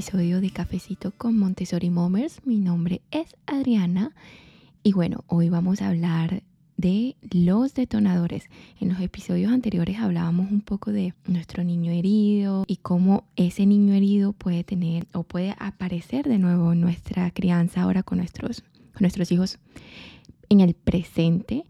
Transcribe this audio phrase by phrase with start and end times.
[0.00, 2.40] episodio de Cafecito con Montessori Momers.
[2.46, 4.14] Mi nombre es Adriana
[4.82, 6.42] y bueno, hoy vamos a hablar
[6.78, 8.48] de los detonadores.
[8.80, 13.92] En los episodios anteriores hablábamos un poco de nuestro niño herido y cómo ese niño
[13.92, 18.62] herido puede tener o puede aparecer de nuevo en nuestra crianza ahora con nuestros,
[18.94, 19.58] con nuestros hijos
[20.48, 21.66] en el presente.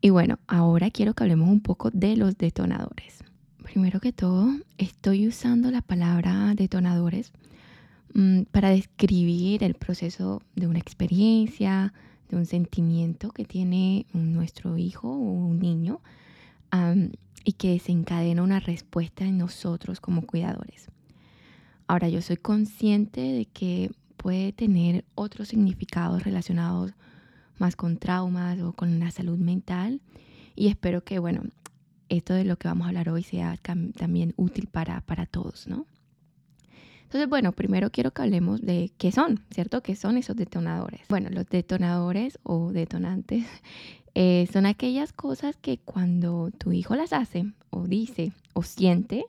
[0.00, 3.22] Y bueno, ahora quiero que hablemos un poco de los detonadores.
[3.62, 4.48] Primero que todo,
[4.78, 7.30] estoy usando la palabra detonadores
[8.52, 11.92] para describir el proceso de una experiencia,
[12.28, 16.00] de un sentimiento que tiene nuestro hijo o un niño
[17.44, 20.88] y que desencadena una respuesta en nosotros como cuidadores.
[21.86, 26.94] Ahora, yo soy consciente de que puede tener otros significados relacionados
[27.58, 30.00] más con traumas o con la salud mental
[30.56, 31.42] y espero que, bueno,
[32.08, 33.58] esto de lo que vamos a hablar hoy sea
[33.96, 35.86] también útil para, para todos, ¿no?
[37.14, 39.84] Entonces, bueno, primero quiero que hablemos de qué son, ¿cierto?
[39.84, 41.02] ¿Qué son esos detonadores?
[41.08, 43.46] Bueno, los detonadores o detonantes
[44.16, 49.26] eh, son aquellas cosas que cuando tu hijo las hace o dice o siente,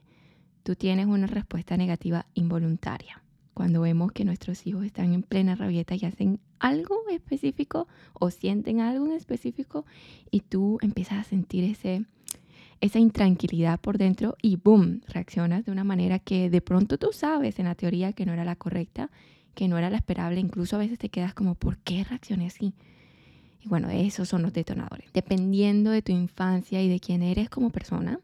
[0.63, 3.21] tú tienes una respuesta negativa involuntaria.
[3.53, 8.81] Cuando vemos que nuestros hijos están en plena rabieta y hacen algo específico o sienten
[8.81, 9.85] algo en específico
[10.31, 12.03] y tú empiezas a sentir ese
[12.81, 17.59] esa intranquilidad por dentro y boom, reaccionas de una manera que de pronto tú sabes
[17.59, 19.09] en la teoría que no era la correcta,
[19.53, 22.73] que no era la esperable, incluso a veces te quedas como, ¿por qué reaccioné así?
[23.61, 25.11] Y bueno, esos son los detonadores.
[25.13, 28.19] Dependiendo de tu infancia y de quién eres como persona,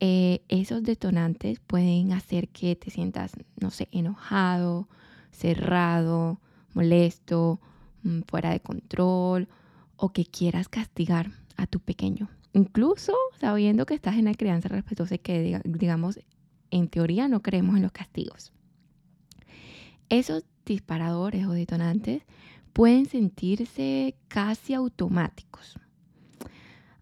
[0.00, 4.88] eh, esos detonantes pueden hacer que te sientas, no sé, enojado,
[5.30, 6.40] cerrado,
[6.72, 7.60] molesto,
[8.02, 9.48] mm, fuera de control
[9.96, 15.16] o que quieras castigar a tu pequeño incluso sabiendo que estás en la crianza respetuosa
[15.16, 16.20] y que, digamos,
[16.70, 18.52] en teoría no creemos en los castigos.
[20.08, 22.22] Esos disparadores o detonantes
[22.72, 25.78] pueden sentirse casi automáticos.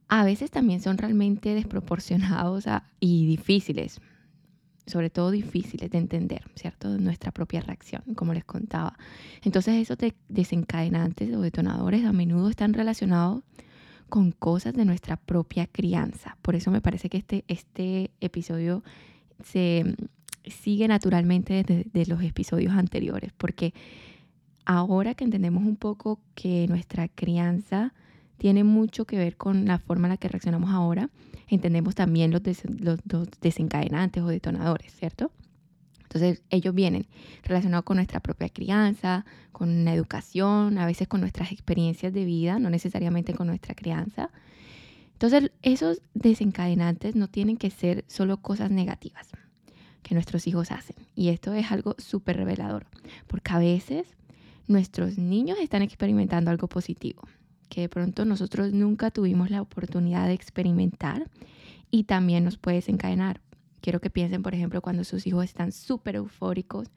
[0.09, 2.65] A veces también son realmente desproporcionados
[3.01, 4.01] y difíciles,
[4.87, 6.97] sobre todo difíciles de entender, ¿cierto?
[6.97, 8.97] Nuestra propia reacción, como les contaba.
[9.43, 13.43] Entonces esos desencadenantes o detonadores a menudo están relacionados
[14.09, 16.37] con cosas de nuestra propia crianza.
[16.43, 18.83] Por eso me parece que este, este episodio
[19.45, 23.75] se mm, sigue naturalmente desde los episodios anteriores, porque
[24.65, 27.93] ahora que entendemos un poco que nuestra crianza
[28.39, 31.11] tiene mucho que ver con la forma en la que reaccionamos ahora,
[31.49, 32.43] entendemos también los,
[32.81, 35.31] los desencadenantes o detonadores, ¿cierto?
[36.07, 37.07] Entonces ellos vienen
[37.43, 42.59] relacionados con nuestra propia crianza, con la educación, a veces con nuestras experiencias de vida,
[42.59, 44.31] no necesariamente con nuestra crianza.
[45.13, 49.29] Entonces esos desencadenantes no tienen que ser solo cosas negativas
[50.03, 50.97] que nuestros hijos hacen.
[51.17, 52.87] Y esto es algo súper revelador,
[53.27, 54.07] porque a veces
[54.69, 57.23] nuestros niños están experimentando algo positivo,
[57.69, 61.29] que de pronto nosotros nunca tuvimos la oportunidad de experimentar
[61.91, 63.41] y también nos puede desencadenar
[63.81, 66.89] quiero que piensen, por ejemplo, cuando sus hijos están súper eufóricos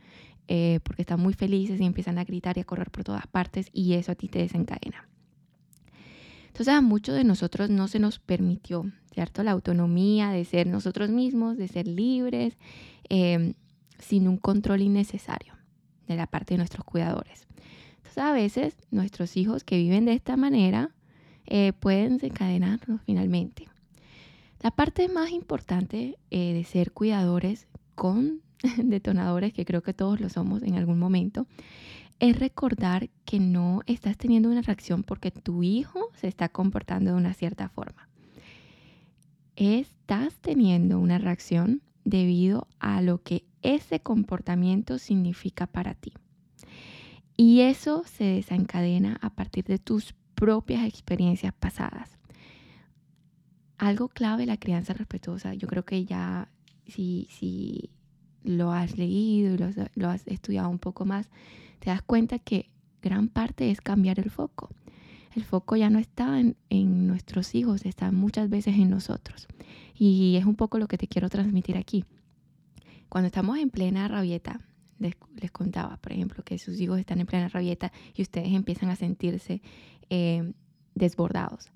[0.51, 3.69] eh, porque están muy felices y empiezan a gritar y a correr por todas partes
[3.71, 5.07] y eso a ti te desencadena.
[6.47, 9.43] Entonces a muchos de nosotros no se nos permitió, ¿cierto?
[9.43, 12.57] La autonomía de ser nosotros mismos, de ser libres,
[13.09, 13.53] em,
[13.99, 15.53] sin un control innecesario
[16.07, 17.47] de la parte de nuestros cuidadores.
[17.97, 20.95] Entonces a veces nuestros hijos que viven de esta manera
[21.45, 23.69] eh, pueden desencadenarnos finalmente.
[24.61, 28.41] La parte más importante eh, de ser cuidadores con
[28.77, 31.47] detonadores, que creo que todos lo somos en algún momento,
[32.19, 37.17] es recordar que no estás teniendo una reacción porque tu hijo se está comportando de
[37.17, 38.09] una cierta forma.
[39.55, 46.13] Estás teniendo una reacción debido a lo que ese comportamiento significa para ti.
[47.37, 52.18] Y eso se desencadena a partir de tus propias experiencias pasadas
[53.79, 56.49] algo clave la crianza respetuosa, yo creo que ya
[56.85, 57.89] si, si
[58.43, 59.57] lo has leído y
[59.95, 61.29] lo, has estudiado un poco más,
[61.79, 62.69] te das cuenta que
[63.01, 64.69] gran parte es cambiar el foco.
[65.33, 69.47] El foco ya no está en, en, nuestros hijos, está muchas veces en nosotros.
[69.95, 72.03] Y es un poco lo que te quiero transmitir aquí.
[73.07, 74.59] Cuando estamos en plena rabieta,
[74.97, 78.89] les, les contaba, por ejemplo, que sus hijos están en plena rabieta y ustedes empiezan
[78.89, 79.61] a sentirse
[80.09, 80.51] eh,
[80.95, 81.71] desbordados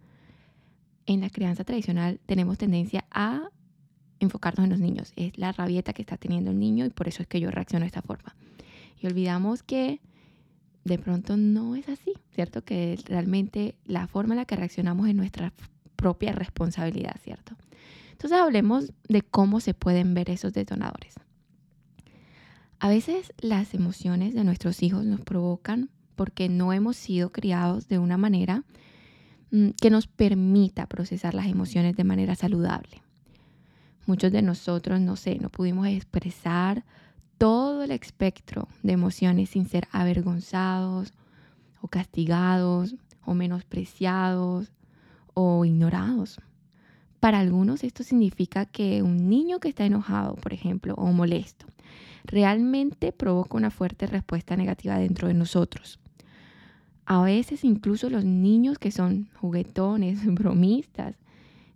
[1.06, 3.50] en la crianza tradicional tenemos tendencia a
[4.20, 5.14] enfocarnos en los niños.
[5.16, 7.84] Es la rabieta que está teniendo el niño y por eso es que yo reacciono
[7.84, 8.36] de esta forma.
[9.02, 10.02] Y olvidamos que
[10.84, 12.64] de pronto no es así, ¿cierto?
[12.64, 15.54] Que realmente la forma en la que reaccionamos es nuestra
[15.96, 17.56] propia responsabilidad, ¿cierto?
[18.12, 21.16] Entonces hablemos de cómo se pueden ver esos detonadores.
[22.80, 27.98] A veces las emociones de nuestros hijos nos provocan porque no hemos sido criados de
[27.98, 28.64] una manera
[29.80, 33.04] que nos permita procesar las emociones de manera saludable.
[34.08, 36.84] Muchos de nosotros, no sé, no pudimos expresar
[37.38, 41.14] todo el espectro de emociones sin ser avergonzados
[41.82, 42.96] o castigados
[43.26, 44.72] o menospreciados
[45.34, 46.42] o ignorados.
[47.20, 51.66] Para algunos esto significa que un niño que está enojado, por ejemplo, o molesto,
[52.26, 56.00] realmente provoca una fuerte respuesta negativa dentro de nosotros.
[57.06, 61.16] A veces incluso los niños que son juguetones, bromistas,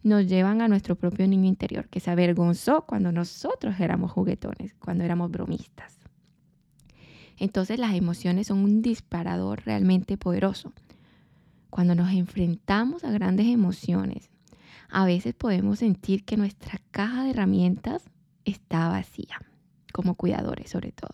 [0.03, 5.03] nos llevan a nuestro propio niño interior, que se avergonzó cuando nosotros éramos juguetones, cuando
[5.03, 5.97] éramos bromistas.
[7.37, 10.73] Entonces las emociones son un disparador realmente poderoso.
[11.69, 14.29] Cuando nos enfrentamos a grandes emociones,
[14.89, 18.09] a veces podemos sentir que nuestra caja de herramientas
[18.45, 19.41] está vacía
[19.93, 21.11] como cuidadores sobre todo.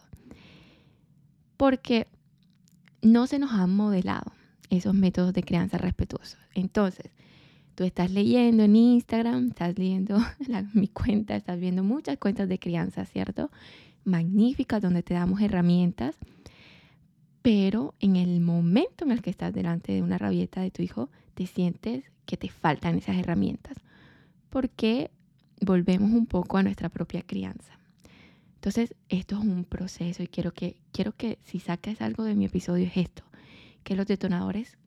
[1.58, 2.08] Porque
[3.04, 4.32] no se nos han modelado
[4.70, 6.40] esos métodos de crianza respetuosos.
[6.56, 7.12] Entonces,
[7.76, 10.18] tú estás leyendo en Instagram, estás leyendo
[10.74, 13.52] mi cuenta, estás viendo muchas cuentas de crianza, ¿cierto?
[14.06, 16.18] Magníficas, donde te damos herramientas,
[17.42, 21.10] pero en el momento en el que estás delante de una rabieta de tu hijo,
[21.34, 23.78] te sientes que te faltan esas herramientas,
[24.50, 25.12] porque
[25.62, 27.78] volvemos un poco a nuestra propia crianza.
[28.64, 32.46] Entonces, esto es un proceso y quiero que, quiero que si sacas algo de mi
[32.46, 33.22] episodio es esto,
[33.84, 34.78] que los detonadores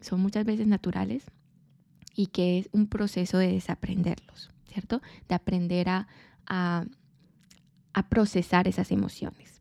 [0.00, 1.22] son muchas veces naturales
[2.16, 5.00] y que es un proceso de desaprenderlos, ¿cierto?
[5.28, 6.08] De aprender a,
[6.48, 6.86] a,
[7.92, 9.60] a procesar esas emociones.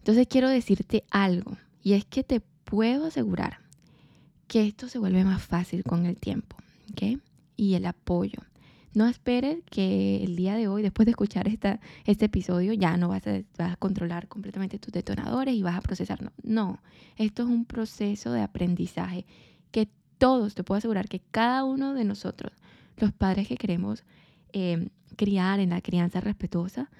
[0.00, 3.60] Entonces quiero decirte algo y es que te puedo asegurar
[4.48, 6.58] que esto se vuelve más fácil con el tiempo,
[6.90, 7.22] ¿ok?
[7.56, 8.40] Y el apoyo.
[8.94, 13.08] No esperes que el día de hoy, después de escuchar esta, este episodio, ya no
[13.08, 16.32] vas a, controlar completamente tus detonadores y vas a procesar.
[16.42, 16.82] No,
[17.16, 19.24] esto es un proceso de aprendizaje
[19.70, 22.52] que todos, te puedo asegurar que cada uno de nosotros,
[22.98, 24.04] los padres que queremos
[24.52, 26.90] eh, criar en la crianza respetuosa,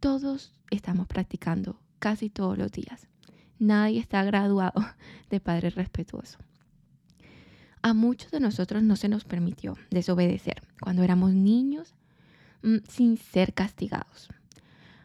[0.00, 3.08] todos estamos practicando casi todos los días.
[3.58, 4.84] Nadie está graduado
[5.30, 6.38] de padre respetuoso.
[7.86, 11.94] A muchos de nosotros no se nos permitió desobedecer cuando éramos niños
[12.64, 14.28] mm, sin ser castigados.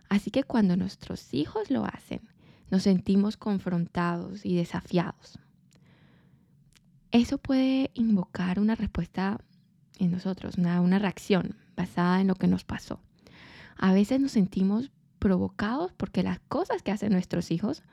[0.10, 2.22] Así que cuando nuestros hijos lo hacen,
[2.72, 5.38] nos sentimos confrontados y desafiados.
[7.12, 9.40] Eso puede invocar una respuesta
[10.00, 13.00] en nosotros, una, una reacción basada en lo que nos pasó.
[13.78, 14.90] A veces nos sentimos
[15.20, 17.84] provocados porque las cosas que hacen nuestros hijos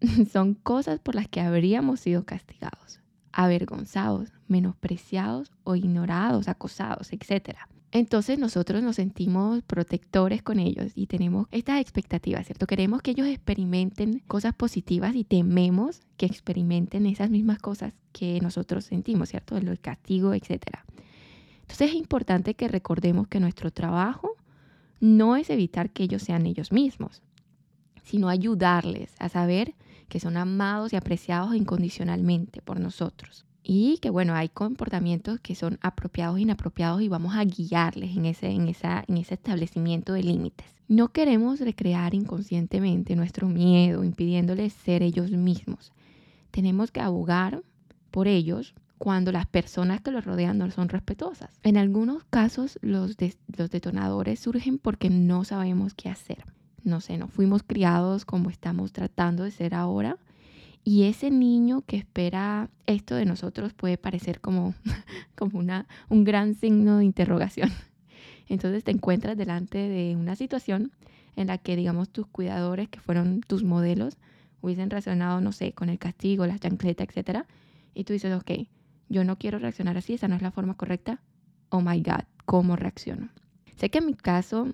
[0.32, 3.02] son cosas por las que habríamos sido castigados
[3.38, 7.56] avergonzados, menospreciados o ignorados, acosados, etc.
[7.92, 12.66] Entonces nosotros nos sentimos protectores con ellos y tenemos estas expectativas, ¿cierto?
[12.66, 18.84] Queremos que ellos experimenten cosas positivas y tememos que experimenten esas mismas cosas que nosotros
[18.84, 19.56] sentimos, ¿cierto?
[19.56, 20.80] El castigo, etc.
[21.60, 24.32] Entonces es importante que recordemos que nuestro trabajo
[24.98, 27.22] no es evitar que ellos sean ellos mismos,
[28.02, 29.76] sino ayudarles a saber
[30.08, 33.44] que son amados y apreciados incondicionalmente por nosotros.
[33.62, 38.24] Y que bueno, hay comportamientos que son apropiados e inapropiados y vamos a guiarles en
[38.24, 40.66] ese, en esa, en ese establecimiento de límites.
[40.88, 45.92] No queremos recrear inconscientemente nuestro miedo, impidiéndoles ser ellos mismos.
[46.50, 47.62] Tenemos que abogar
[48.10, 51.50] por ellos cuando las personas que los rodean no son respetuosas.
[51.62, 53.16] En algunos casos los,
[53.54, 56.42] los detonadores surgen porque no sabemos qué hacer
[56.84, 60.18] no sé, no fuimos criados como estamos tratando de ser ahora.
[60.84, 64.74] Y ese niño que espera esto de nosotros puede parecer como,
[65.36, 67.70] como una, un gran signo de interrogación.
[68.48, 70.92] Entonces te encuentras delante de una situación
[71.36, 74.16] en la que, digamos, tus cuidadores, que fueron tus modelos,
[74.60, 77.44] hubiesen reaccionado, no sé, con el castigo, la chancleta, etc.
[77.94, 78.50] Y tú dices, ok,
[79.08, 81.20] yo no quiero reaccionar así, esa no es la forma correcta.
[81.68, 83.28] Oh my God, ¿cómo reacciono?
[83.76, 84.68] Sé que en mi caso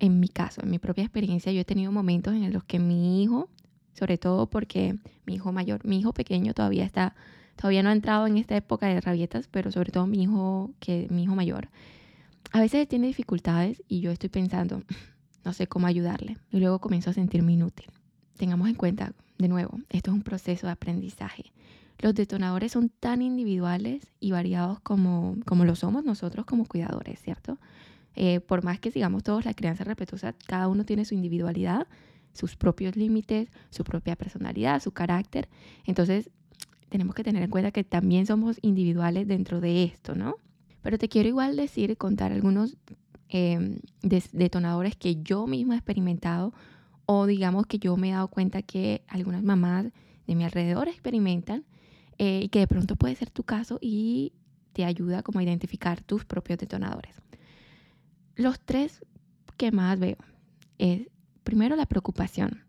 [0.00, 3.22] en mi caso, en mi propia experiencia, yo he tenido momentos en los que mi
[3.22, 3.48] hijo,
[3.92, 7.14] sobre todo porque mi hijo mayor, mi hijo pequeño todavía está,
[7.54, 11.06] todavía no ha entrado en esta época de rabietas, pero sobre todo mi hijo, que
[11.10, 11.68] mi hijo mayor,
[12.50, 14.82] a veces tiene dificultades y yo estoy pensando,
[15.44, 17.86] no sé cómo ayudarle, y luego comienzo a sentirme inútil.
[18.38, 21.52] Tengamos en cuenta, de nuevo, esto es un proceso de aprendizaje.
[21.98, 27.58] Los detonadores son tan individuales y variados como, como lo somos nosotros como cuidadores, ¿cierto?
[28.16, 31.86] Eh, por más que sigamos todos la crianza respetuosa, cada uno tiene su individualidad,
[32.32, 35.48] sus propios límites, su propia personalidad, su carácter.
[35.84, 36.30] Entonces,
[36.88, 40.36] tenemos que tener en cuenta que también somos individuales dentro de esto, ¿no?
[40.82, 42.76] Pero te quiero igual decir, contar algunos
[43.28, 43.78] em,
[44.32, 46.52] detonadores que yo misma he experimentado
[47.06, 49.86] O digamos que yo me he dado cuenta que algunas mamás
[50.26, 51.64] de mi alrededor experimentan
[52.18, 54.32] eh, y que de pronto puede ser tu caso y
[54.72, 57.20] te ayuda como a identificar tus propios detonadores.
[58.36, 59.04] Los tres
[59.56, 60.16] que más veo
[60.78, 61.08] es
[61.44, 62.64] primero la preocupación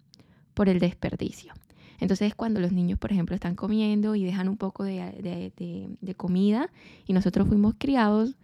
[0.54, 1.54] por el desperdicio.
[2.00, 5.54] Entonces cuando los niños, por ejemplo, están comiendo y dejan un poco de,
[6.02, 6.70] de, comida
[7.06, 8.36] y nosotros fuimos criados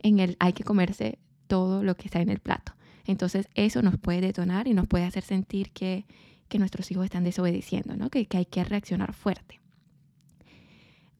[0.00, 2.72] en el hay que comerse todo lo que está en el plato.
[3.06, 6.04] Entonces eso nos puede detonar y nos puede hacer sentir que,
[6.48, 8.10] que nuestros hijos están desobedeciendo, ¿no?
[8.10, 9.60] que, que hay que reaccionar fuerte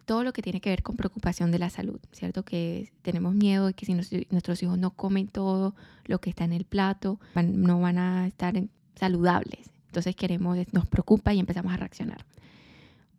[0.06, 2.44] todo lo que tiene que ver con preocupación de la salud, ¿cierto?
[2.44, 6.52] Que tenemos miedo de que si nuestros hijos no comen todo lo que está en
[6.52, 8.54] el plato, no van a estar
[8.94, 9.68] saludables.
[9.88, 12.24] Entonces queremos, nos preocupa y empezamos a reaccionar.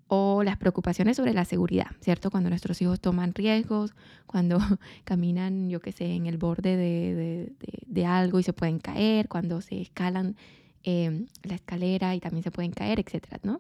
[0.07, 2.31] O las preocupaciones sobre la seguridad, ¿cierto?
[2.31, 3.93] Cuando nuestros hijos toman riesgos,
[4.25, 4.57] cuando
[5.03, 9.81] caminan, yo qué sé, en el borde de, algo y se pueden caer, cuando se
[9.81, 10.37] escalan
[10.83, 13.59] em, la escalera y también se pueden caer, etcétera, ¿no?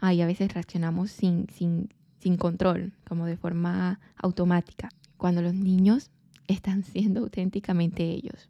[0.00, 4.90] Ahí a veces reaccionamos sin, sin, sin control, como de forma automática.
[5.16, 6.10] Cuando los niños
[6.46, 8.48] están siendo auténticamente ellos.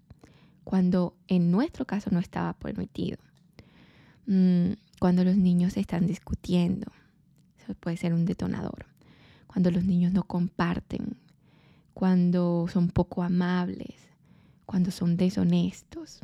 [0.64, 3.18] Cuando en nuestro caso no estaba permitido.
[4.26, 6.92] Mm, cuando los niños están discutiendo.
[7.62, 8.86] Eso puede ser un detonador.
[9.46, 11.16] Cuando los niños no comparten.
[11.94, 13.94] Cuando son poco amables.
[14.66, 16.20] Cuando son deshonestos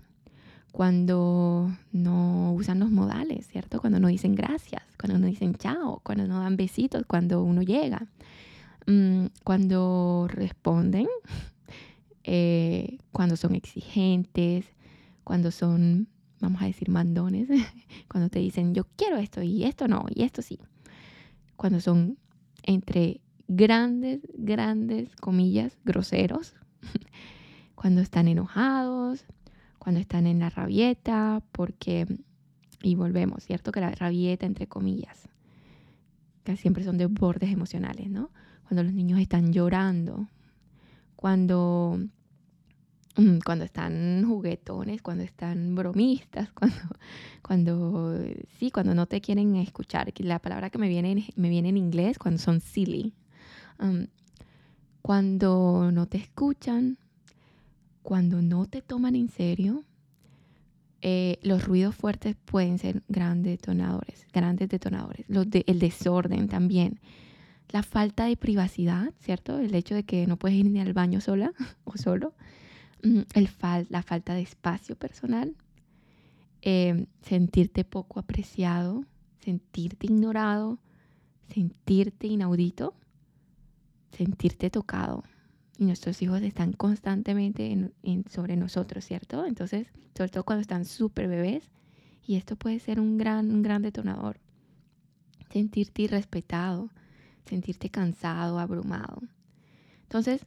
[0.74, 3.80] cuando no usan los modales, ¿cierto?
[3.80, 8.08] Cuando no dicen gracias, cuando no dicen chao, cuando no dan besitos cuando uno llega,
[8.88, 11.06] mm, cuando responden,
[12.24, 14.66] eh, cuando son exigentes,
[15.22, 16.08] cuando son,
[16.40, 17.48] vamos a decir, mandones,
[18.10, 20.58] cuando te dicen yo quiero esto y esto no, y esto sí,
[21.54, 22.18] cuando son
[22.64, 26.56] entre grandes, grandes comillas, groseros,
[27.76, 29.24] cuando están enojados,
[29.78, 32.06] cuando están en la rabieta, porque,
[32.82, 33.72] y volvemos, ¿cierto?
[33.72, 35.28] Que la rabieta, entre comillas,
[36.44, 38.30] que siempre son de bordes emocionales, ¿no?
[38.68, 40.28] Cuando los niños están llorando,
[41.16, 41.98] cuando,
[43.16, 46.76] mm, cuando están juguetones, cuando están bromistas, cuando,
[47.42, 48.18] cuando,
[48.58, 50.12] sí, cuando no te quieren escuchar.
[50.18, 53.14] La palabra que me viene, me viene en inglés, cuando son silly.
[53.78, 54.06] Um,
[55.02, 56.98] cuando no te escuchan,
[58.04, 59.82] cuando no te toman en serio,
[61.00, 65.24] eh, los ruidos fuertes pueden ser grandes detonadores, grandes detonadores.
[65.26, 67.00] Los de, el desorden también.
[67.70, 69.58] La falta de privacidad, ¿cierto?
[69.58, 72.34] El hecho de que no puedes ir ni al baño sola o solo.
[73.02, 73.48] Mm, el
[73.88, 75.56] la falta de espacio personal.
[76.60, 79.06] Em, sentirte poco apreciado,
[79.40, 80.78] sentirte ignorado,
[81.48, 82.94] sentirte inaudito,
[84.12, 85.24] sentirte tocado
[85.78, 87.90] y nuestros hijos están constantemente
[88.30, 89.44] sobre nosotros, ¿cierto?
[89.44, 91.70] Entonces, sobre todo cuando están súper bebés,
[92.26, 94.38] y esto puede ser un gran, un gran detonador.
[95.50, 96.90] Sentirte irrespetado,
[97.44, 99.22] sentirte cansado, abrumado.
[100.02, 100.46] Entonces,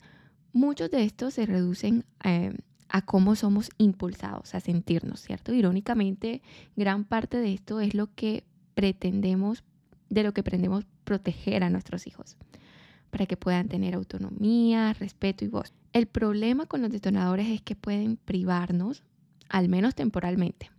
[0.54, 2.56] muchos de estos se reducen eh,
[2.90, 5.54] a cómo somos impulsados a sentirnos, ¿cierto?
[5.54, 6.42] Irónicamente,
[6.76, 8.44] gran parte de esto es lo que
[8.74, 9.64] pretendemos,
[10.10, 12.38] de lo que pretendemos proteger a nuestros hijos
[13.18, 15.74] para que puedan tener autonomía, respeto y voz.
[15.92, 19.02] El problema con los detonadores es que pueden privarnos,
[19.50, 20.70] al menos temporalmente,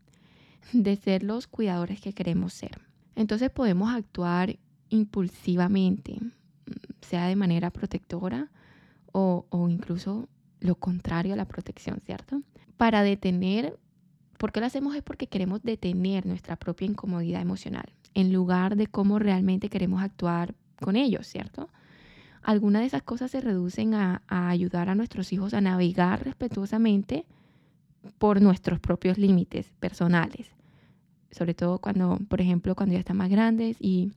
[0.72, 2.80] de ser los cuidadores que queremos ser.
[3.16, 4.56] Entonces podemos actuar
[4.88, 6.20] impulsivamente,
[7.00, 8.52] sea de manera protectora
[9.10, 10.28] o, o incluso
[10.60, 12.42] lo contrario a la protección, ¿cierto?
[12.76, 13.76] Para detener,
[14.38, 14.94] ¿por qué lo hacemos?
[14.94, 20.54] Es porque queremos detener nuestra propia incomodidad emocional, en lugar de cómo realmente queremos actuar
[20.80, 21.68] con ellos, ¿cierto?
[22.42, 27.26] Algunas de esas cosas se reducen a, ayudar a nuestros hijos a navegar respetuosamente
[28.18, 30.48] por nuestros propios límites personales.
[31.30, 34.12] Sobre todo cuando, por ejemplo, cuando ya están más grandes y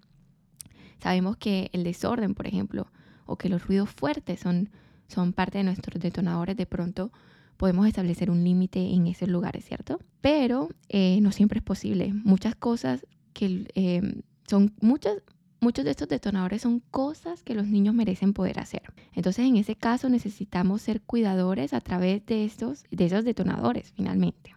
[1.00, 2.88] sabemos que el desorden, por ejemplo,
[3.26, 4.70] o que los ruidos fuertes son,
[5.08, 7.12] son parte de nuestros detonadores, de pronto
[7.58, 10.00] podemos establecer un límite en esos lugares, ¿cierto?
[10.20, 12.12] Pero eh, no siempre es posible.
[12.12, 15.18] Muchas cosas que eh, son muchas,
[15.62, 18.82] muchos de estos detonadores son cosas que los niños merecen poder hacer.
[19.14, 24.56] Entonces, en ese caso necesitamos ser cuidadores a través de estos, de esos detonadores, finalmente.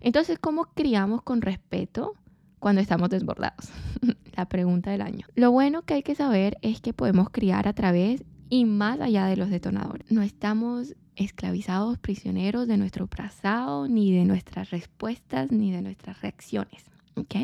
[0.00, 2.14] Entonces, ¿cómo criamos con respeto
[2.58, 3.68] cuando estamos desbordados?
[4.34, 5.26] La pregunta del año.
[5.34, 9.26] Lo bueno que hay que saber es que podemos criar a través y más allá
[9.26, 10.10] de los detonadores.
[10.10, 16.82] No estamos esclavizados, prisioneros de nuestro pasado, ni de nuestras respuestas, ni de nuestras reacciones.
[17.16, 17.34] ¿Ok?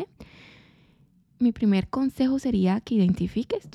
[1.39, 3.69] Mi primer consejo sería que identifiques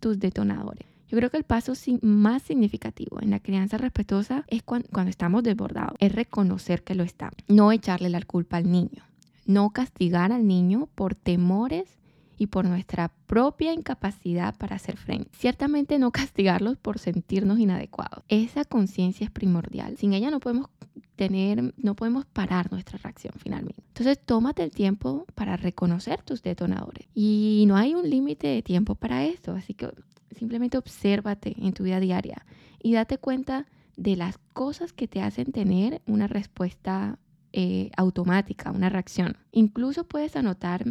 [0.00, 0.86] tus detonadores.
[1.08, 5.94] Yo creo que el paso más significativo en la crianza respetuosa es cuando, estamos desbordados,
[5.98, 9.04] es reconocer que lo estamos, no echarle la culpa al niño.
[9.44, 11.98] no castigar al niño por temores
[12.38, 15.28] y por nuestra propia incapacidad para hacer frente.
[15.36, 18.24] Ciertamente no castigarlos por sentirnos inadecuados.
[18.28, 19.96] Esa conciencia es primordial.
[19.98, 20.68] Sin ella no podemos
[21.16, 23.82] tener, no podemos parar nuestra reacción finalmente.
[23.88, 27.06] Entonces, tómate el tiempo para reconocer tus detonadores.
[27.14, 29.90] Y no hay un límite de tiempo para esto, así que
[30.36, 32.44] simplemente obsérvate en tu vida diaria
[32.82, 33.66] y date cuenta
[33.96, 37.18] de las cosas que te hacen tener una respuesta
[37.52, 39.36] eh, automática, una reacción.
[39.52, 40.84] Incluso puedes anotar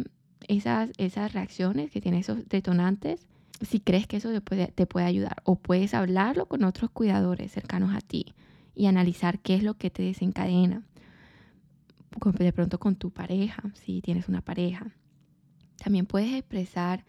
[0.46, 3.26] esas, esas reacciones que tienen esos detonantes
[3.60, 5.36] si crees que eso te puede, te puede ayudar.
[5.44, 8.34] O puedes hablarlo con otros cuidadores cercanos a ti
[8.74, 10.82] y analizar qué es lo que te desencadena.
[12.38, 14.94] De pronto con tu pareja, si tienes una pareja.
[15.82, 17.04] También puedes expresar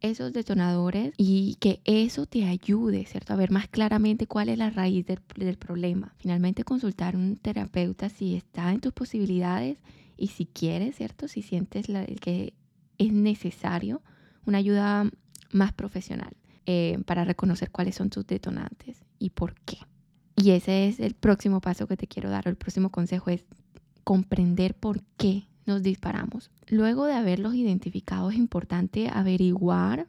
[0.00, 3.32] esos detonadores y que eso te ayude, ¿cierto?
[3.32, 6.14] A ver más claramente cuál es la raíz del, problema.
[6.18, 9.78] Finalmente consultar a un terapeuta si está en tus posibilidades
[10.16, 11.28] y si quieres, ¿cierto?
[11.28, 11.86] Si sientes
[12.20, 12.54] que
[12.98, 14.02] es necesario
[14.44, 15.10] una ayuda
[15.52, 19.78] más profesional eh, para reconocer cuáles son tus detonantes y por qué.
[20.40, 23.44] Y ese es el próximo paso que te quiero dar, el próximo consejo es
[24.04, 26.50] comprender por qué nos disparamos.
[26.68, 30.06] Luego de haberlos identificado es importante averiguar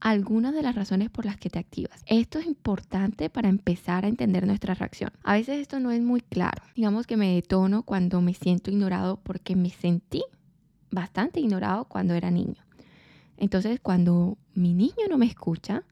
[0.00, 2.02] algunas de las razones por las que te activas.
[2.06, 5.10] Esto es importante para empezar a entender nuestra reacción.
[5.22, 6.62] A veces esto no es muy claro.
[6.76, 10.22] Digamos que me detono cuando me siento ignorado porque me sentí
[10.90, 12.62] bastante ignorado cuando era niño.
[13.36, 15.84] Entonces, cuando mi niño no me escucha,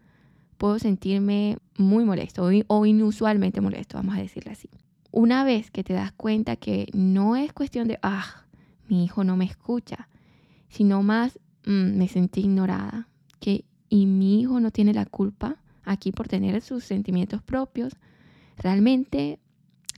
[0.59, 4.69] puedo sentirme muy molesto o inusualmente molesto, vamos a decirle así.
[5.11, 8.45] Una vez que te das cuenta que no es cuestión de, ah,
[8.88, 10.09] mi hijo no me escucha,
[10.69, 13.09] sino más, mm, me sentí ignorada,
[13.41, 17.95] que y mi hijo no tiene la culpa aquí por tener sus sentimientos propios,
[18.57, 19.38] realmente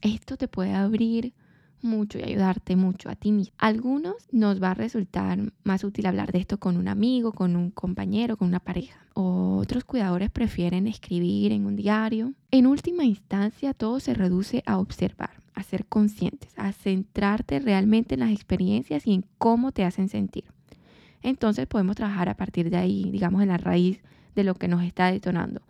[0.01, 1.33] esto te puede abrir
[1.81, 3.53] mucho y ayudarte mucho a ti mismo.
[3.57, 7.71] algunos nos va a resultar más útil hablar de esto con un amigo, con un
[7.71, 9.05] compañero, con una pareja.
[9.13, 12.33] Otros cuidadores prefieren escribir en un diario.
[12.51, 18.21] En última instancia, todo se reduce a observar, a ser conscientes, a centrarte realmente en
[18.21, 20.45] las experiencias y en cómo te hacen sentir.
[21.21, 24.01] Entonces podemos trabajar a partir de ahí, digamos, en la raíz
[24.35, 25.61] de lo que nos está detonando.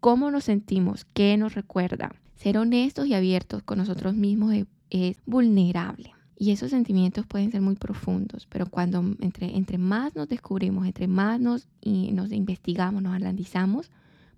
[0.00, 1.06] ¿Cómo nos sentimos?
[1.14, 2.14] ¿Qué nos recuerda?
[2.34, 4.54] Ser honestos y abiertos con nosotros mismos
[4.94, 6.12] es vulnerable.
[6.36, 11.06] Y esos sentimientos pueden ser muy profundos, pero cuando entre, entre más nos descubrimos, entre
[11.06, 13.90] más nos, y nos investigamos, nos analizamos,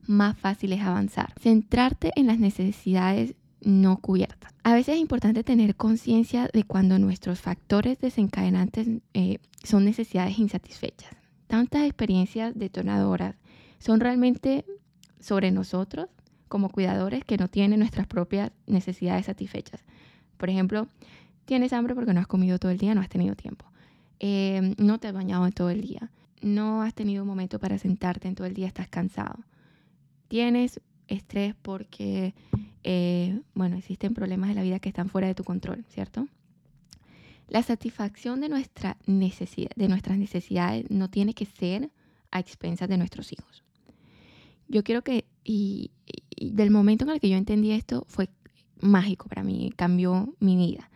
[0.06, 1.32] más fácil es avanzar.
[1.40, 4.54] Centrarte en las necesidades no cubiertas.
[4.62, 11.10] A veces es importante tener conciencia de cuando nuestros factores desencadenantes eh, son necesidades insatisfechas.
[11.46, 13.36] Tantas experiencias detonadoras
[13.78, 14.64] son realmente
[15.18, 16.08] sobre nosotros
[16.48, 19.82] como cuidadores que no tienen nuestras propias necesidades satisfechas.
[20.36, 20.88] Por ejemplo,
[21.44, 23.66] tienes hambre porque no has comido todo el día, no has tenido tiempo.
[24.20, 26.10] Eh, no te has bañado en todo el día.
[26.42, 29.38] No has tenido un momento para sentarte en todo el día, estás cansado.
[30.28, 32.34] Tienes estrés porque,
[32.84, 36.28] eh, bueno, existen problemas de la vida que están fuera de tu control, ¿cierto?
[37.48, 41.90] La satisfacción de, nuestra necesidad, de nuestras necesidades no tiene que ser
[42.32, 43.62] a expensas de nuestros hijos.
[44.68, 45.92] Yo quiero que, y,
[46.28, 48.28] y del momento en el que yo entendí esto, fue
[48.80, 50.90] mágico para mí, cambió mi vida.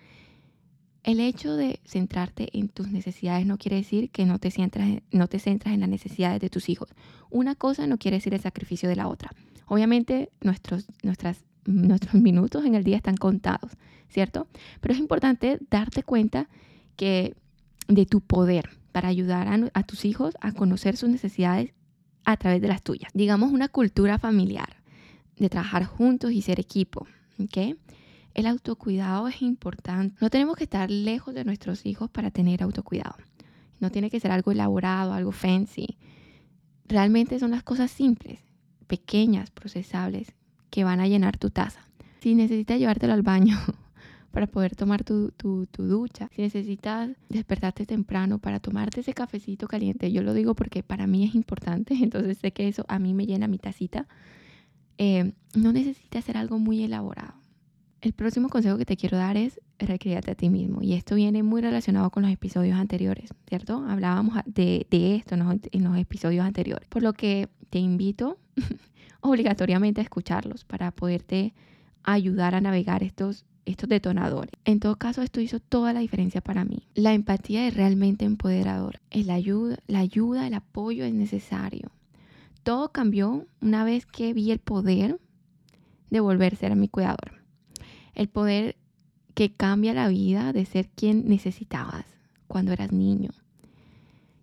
[1.02, 5.28] El hecho de centrarte en tus necesidades no quiere decir que no te, centras, no
[5.28, 6.90] te centras en las necesidades de tus hijos.
[7.30, 9.30] Una cosa no quiere decir el sacrificio de la otra.
[9.66, 13.72] Obviamente nuestros, nuestras, nuestros minutos en el día están contados,
[14.08, 14.46] ¿cierto?
[14.80, 16.48] Pero es importante darte cuenta
[16.96, 17.34] que
[17.88, 21.72] de tu poder para ayudar a, a tus hijos a conocer sus necesidades
[22.24, 23.10] a través de las tuyas.
[23.14, 24.76] Digamos una cultura familiar
[25.38, 27.06] de trabajar juntos y ser equipo,
[27.44, 27.76] ¿ok?
[28.34, 30.16] El autocuidado es importante.
[30.20, 33.16] No tenemos que estar lejos de nuestros hijos para tener autocuidado.
[33.80, 35.96] No tiene que ser algo elaborado, algo fancy.
[36.86, 38.40] Realmente son las cosas simples,
[38.86, 40.34] pequeñas, procesables,
[40.70, 41.80] que van a llenar tu taza.
[42.20, 43.58] Si necesitas llevártelo al baño
[44.30, 50.12] para poder tomar tu, tu, ducha, si necesitas despertarte temprano para tomarte ese cafecito caliente,
[50.12, 53.26] yo lo digo porque para mí es importante, entonces sé que eso a mí me
[53.26, 54.06] llena mi tacita.
[55.02, 57.32] Eh, no necesitas hacer algo muy elaborado.
[58.02, 60.82] El próximo consejo que te quiero dar es recrearte a ti mismo.
[60.82, 63.82] Y esto viene muy relacionado con los episodios anteriores, ¿cierto?
[63.88, 66.86] Hablábamos de, esto en los, episodios anteriores.
[66.90, 68.36] Por lo que te invito
[69.22, 71.54] obligatoriamente a escucharlos para poderte
[72.02, 74.52] ayudar a navegar estos, estos detonadores.
[74.66, 76.88] En todo caso, esto hizo toda la diferencia para mí.
[76.94, 79.00] La empatía es realmente empoderadora.
[79.10, 81.90] La ayuda, el apoyo es necesario.
[82.62, 85.20] Todo cambió una vez que vi el poder
[86.10, 87.40] de volver a ser mi cuidador
[88.14, 88.76] el poder
[89.34, 92.04] que cambia la vida de ser quien necesitabas
[92.46, 93.30] cuando eras niño.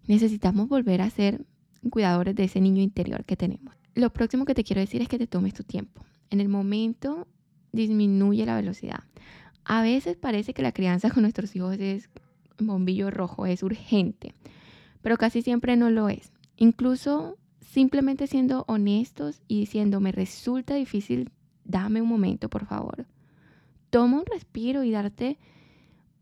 [0.08, 1.46] Necesitamos volver a ser
[1.90, 3.76] cuidadores de ese niño interior que tenemos.
[3.94, 6.04] Lo próximo que te quiero decir es que te tomes tu tiempo.
[6.30, 7.28] En el momento
[7.72, 9.04] disminuye la velocidad.
[9.66, 12.10] A veces parece que la crianza con nuestros hijos es
[12.58, 14.34] bombillo rojo, es urgente,
[15.02, 16.32] pero casi siempre no lo es.
[16.56, 17.38] Incluso
[17.78, 21.30] simplemente siendo honestos y diciendo, me resulta difícil,
[21.64, 23.06] dame un momento, por favor.
[23.92, 25.38] Toma un respiro y darte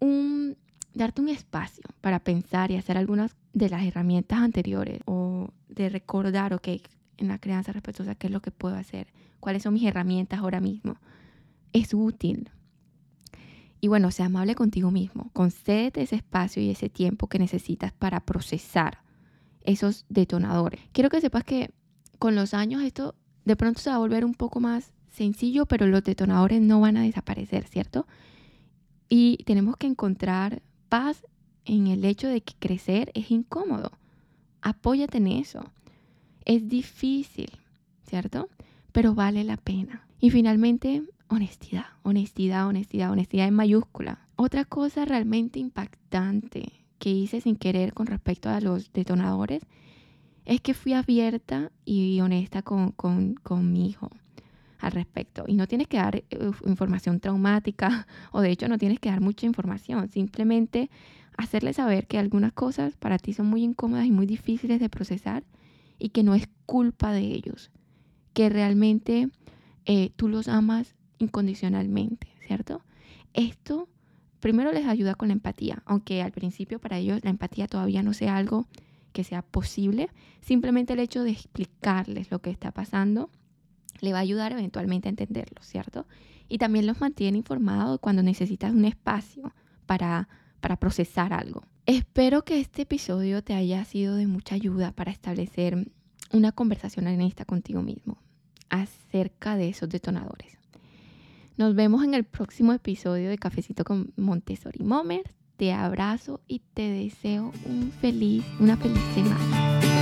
[0.01, 0.57] un,
[0.93, 6.53] darte un espacio para pensar y hacer algunas de las herramientas anteriores o de recordar,
[6.53, 6.67] ok,
[7.15, 9.07] en la crianza respetuosa, qué es lo que puedo hacer,
[9.39, 10.97] cuáles son mis herramientas ahora mismo.
[11.71, 12.49] Es útil.
[13.79, 15.29] Y bueno, sea amable contigo mismo.
[15.31, 19.04] Concédete ese espacio y ese tiempo que necesitas para procesar
[19.65, 20.81] esos detonadores.
[20.91, 21.71] Quiero que sepas que
[22.19, 25.87] con los años esto de pronto se va a volver un poco más sencillo, pero
[25.87, 28.07] los detonadores no van a desaparecer, ¿cierto?
[29.07, 31.25] Y tenemos que encontrar paz
[31.63, 33.91] en el hecho de que crecer es incómodo.
[34.61, 35.71] Apóyate en eso.
[36.43, 37.51] Es difícil,
[38.07, 38.49] ¿cierto?
[38.91, 40.07] Pero vale la pena.
[40.19, 44.27] Y finalmente, honestidad, honestidad, honestidad, honestidad en mayúscula.
[44.35, 49.61] Otra cosa realmente impactante que hice sin querer con respecto a los detonadores
[50.43, 54.09] es que fui abierta y honesta con, con mi hijo
[54.79, 55.43] al respecto.
[55.45, 56.23] Y no tienes que dar
[56.65, 60.09] información traumática o de hecho no tienes que dar mucha información.
[60.09, 60.89] Simplemente
[61.37, 65.43] hacerle saber que algunas cosas para ti son muy incómodas y muy difíciles de procesar
[65.99, 67.69] y que no es culpa de ellos,
[68.33, 69.29] que realmente
[69.85, 72.81] eh, tú los amas incondicionalmente, ¿cierto?
[73.35, 73.89] Esto
[74.45, 78.13] primero les ayuda con la empatía, aunque al principio para ellos la empatía todavía no
[78.13, 78.67] sea algo
[79.11, 83.31] que sea posible, simplemente el hecho de explicarles lo que está pasando
[84.01, 86.05] le va a ayudar eventualmente a entenderlo, ¿cierto?
[86.47, 89.51] Y también los mantiene informados cuando necesitas un espacio
[89.87, 90.29] para,
[90.59, 91.63] para procesar algo.
[91.87, 95.91] Espero que este episodio te haya sido de mucha ayuda para establecer
[96.31, 98.19] una conversación honesta contigo mismo
[98.69, 100.59] acerca de esos detonadores.
[101.57, 105.23] Nos vemos en el próximo episodio de Cafecito con Montessori Momer.
[105.55, 107.53] Te abrazo y te deseo
[108.59, 109.94] una feliz semana.